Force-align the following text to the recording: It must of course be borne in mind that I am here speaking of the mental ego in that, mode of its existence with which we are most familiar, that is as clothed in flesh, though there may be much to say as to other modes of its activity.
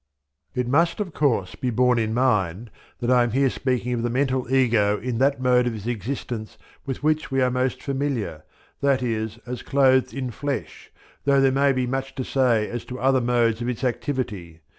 It 0.55 0.67
must 0.67 0.99
of 0.99 1.13
course 1.13 1.53
be 1.53 1.69
borne 1.69 1.99
in 1.99 2.11
mind 2.11 2.71
that 3.01 3.11
I 3.11 3.21
am 3.21 3.29
here 3.33 3.51
speaking 3.51 3.93
of 3.93 4.01
the 4.01 4.09
mental 4.09 4.51
ego 4.51 4.97
in 4.99 5.19
that, 5.19 5.39
mode 5.39 5.67
of 5.67 5.75
its 5.75 5.85
existence 5.85 6.57
with 6.87 7.03
which 7.03 7.29
we 7.29 7.39
are 7.39 7.51
most 7.51 7.83
familiar, 7.83 8.43
that 8.81 9.03
is 9.03 9.37
as 9.45 9.61
clothed 9.61 10.11
in 10.11 10.31
flesh, 10.31 10.91
though 11.25 11.39
there 11.39 11.51
may 11.51 11.71
be 11.71 11.85
much 11.85 12.15
to 12.15 12.23
say 12.23 12.67
as 12.67 12.83
to 12.85 12.99
other 12.99 13.21
modes 13.21 13.61
of 13.61 13.69
its 13.69 13.83
activity. 13.83 14.61